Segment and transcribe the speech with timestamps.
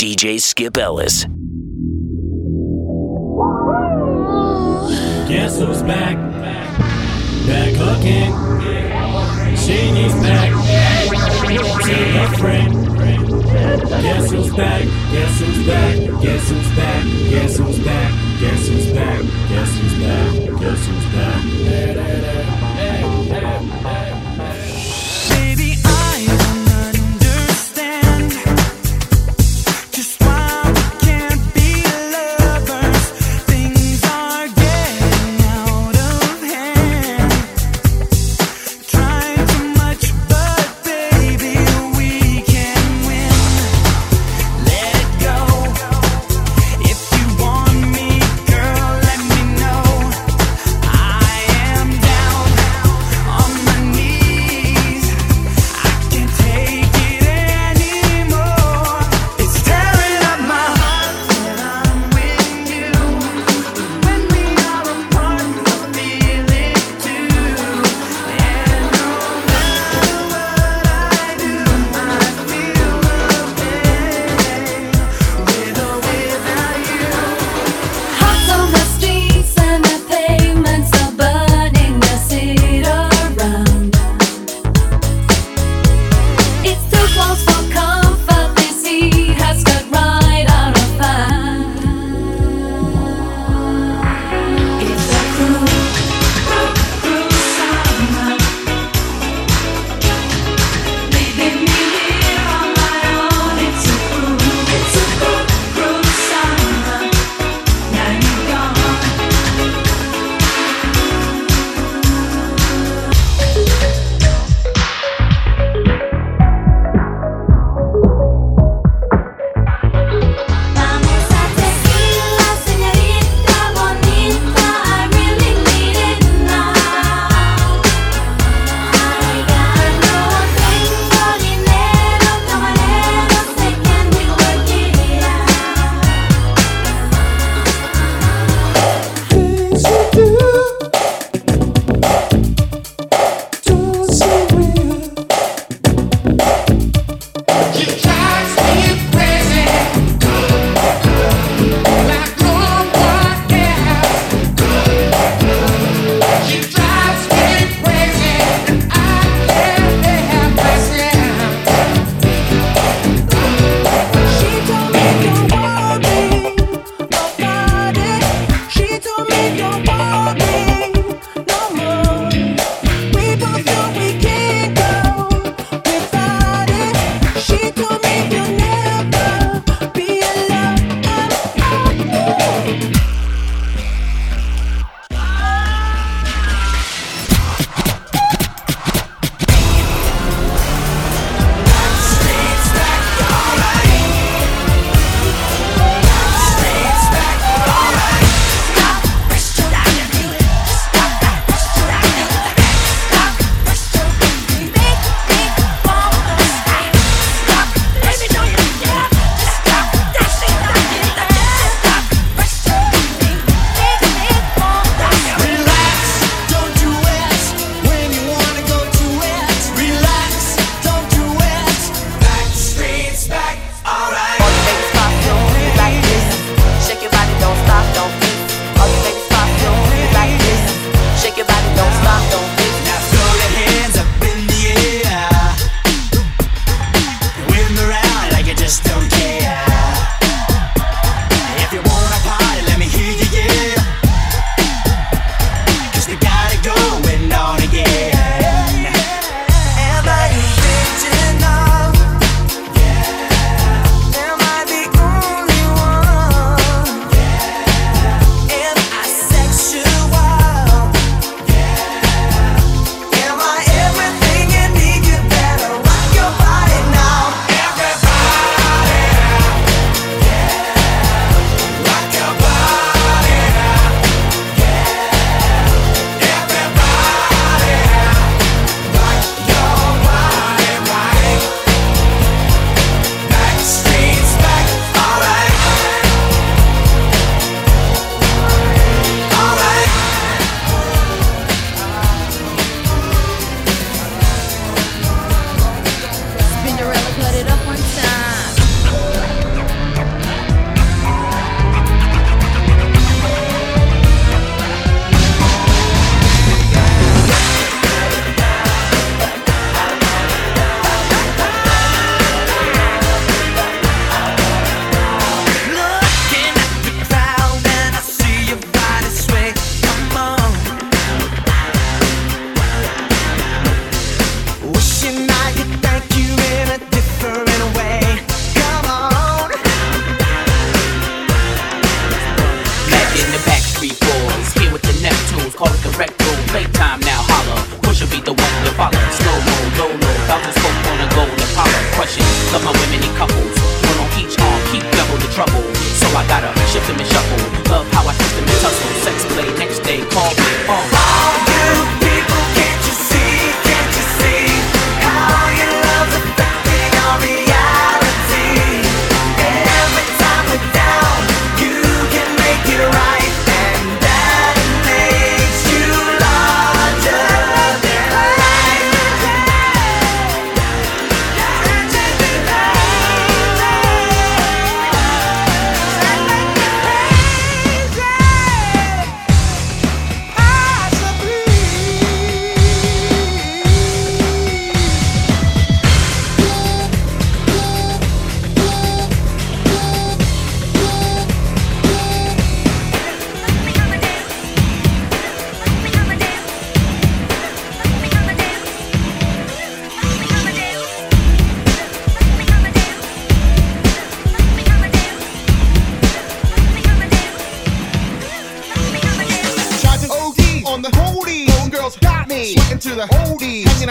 [0.00, 1.26] DJ Skip Ellis.
[5.28, 6.16] Guess who's back?
[7.46, 8.32] Back again.
[9.58, 10.52] Shady's back.
[11.84, 12.72] Tell a friend.
[14.00, 14.84] Guess who's back?
[15.12, 15.96] Guess who's back?
[16.22, 17.04] Guess who's back?
[17.28, 18.12] Guess who's back?
[18.40, 19.22] Guess who's back?
[19.50, 20.32] Guess who's back?
[20.60, 22.69] Guess who's back?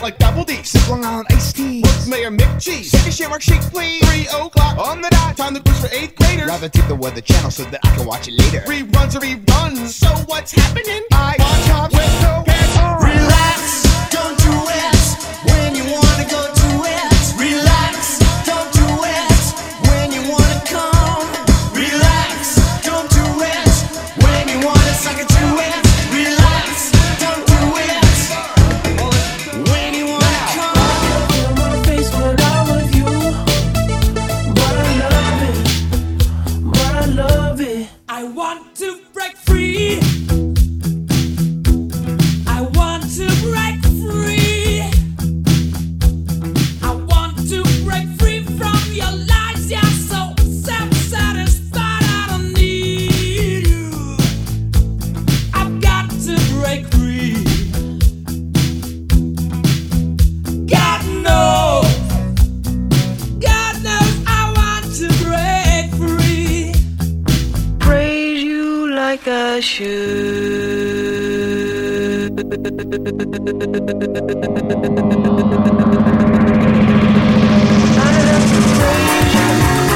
[0.00, 0.62] out like double D.
[0.62, 1.82] Sip Long Island iced tea.
[2.08, 2.90] Mayor McCheese.
[2.90, 4.04] Take a shamrock shake, please.
[4.08, 5.36] Three o'clock on the dot.
[5.36, 6.48] Time to quiz for eighth graders.
[6.48, 8.60] Rather take the weather channel so that I can watch it later.
[8.66, 9.88] Reruns are reruns.
[9.88, 11.02] So what's happening?
[11.12, 11.29] I
[72.40, 72.44] I
[78.24, 79.89] love the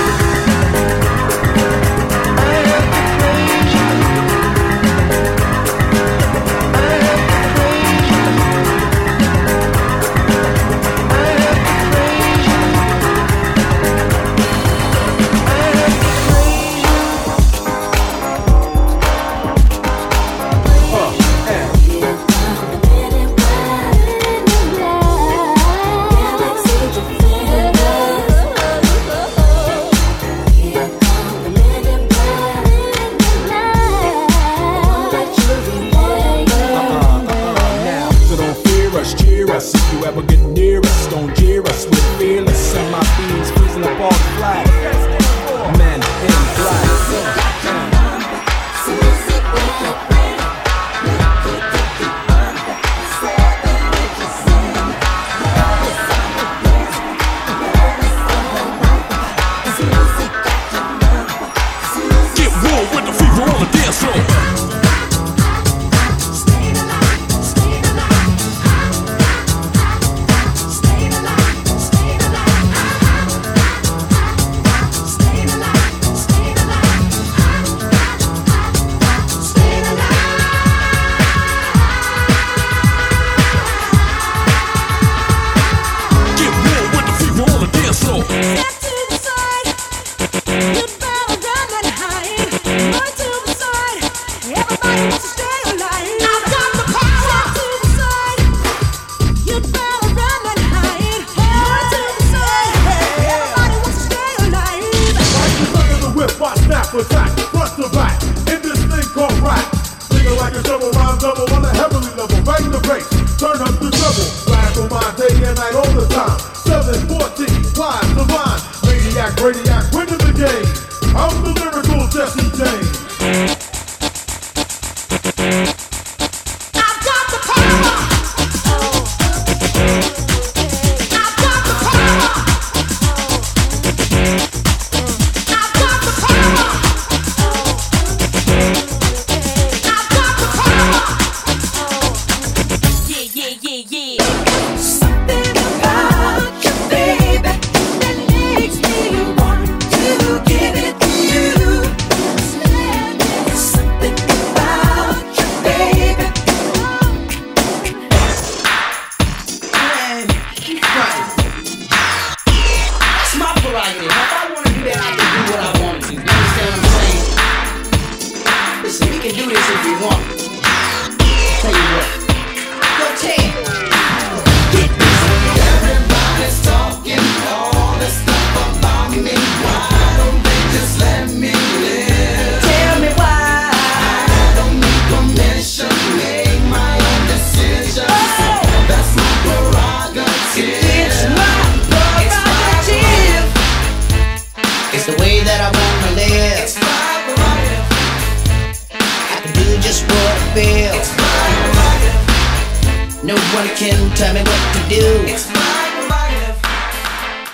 [204.44, 205.04] what to do.
[205.26, 206.56] It's my prerogative.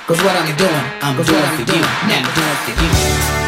[0.06, 1.82] Cause what I'm doing, I'm Cause doing for you.
[2.08, 3.39] Now I'm doing for you.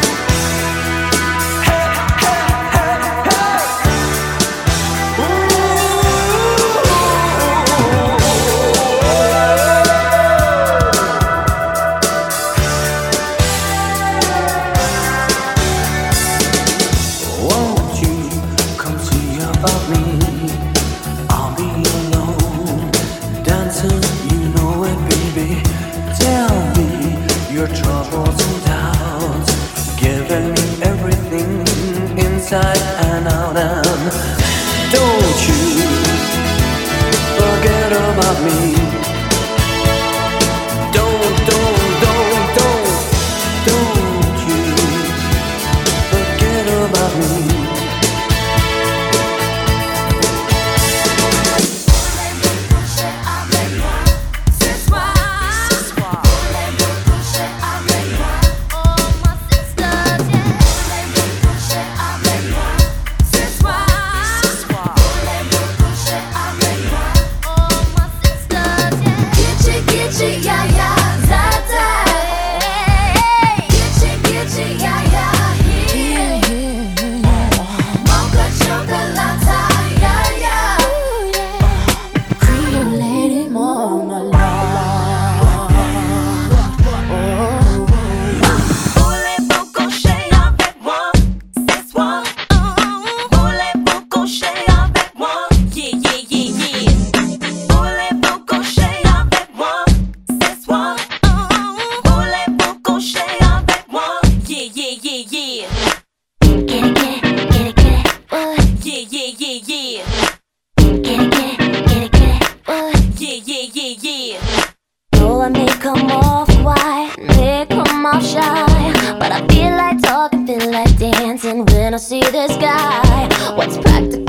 [115.43, 119.17] I make them off wide, make them off shy.
[119.19, 123.27] But I feel like talking, feel like dancing when I see this guy.
[123.57, 124.22] What's practical?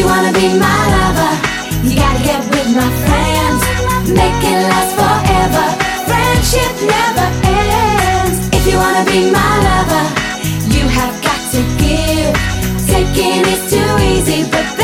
[0.00, 1.32] you wanna be my lover,
[1.86, 3.60] you gotta get with my friends.
[4.08, 5.66] Make it last forever.
[6.08, 8.38] Friendship never ends.
[8.56, 10.04] If you wanna be my lover,
[10.74, 12.32] you have got to give.
[12.88, 14.79] Taking is too easy, but